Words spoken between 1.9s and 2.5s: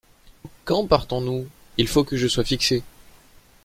que je sois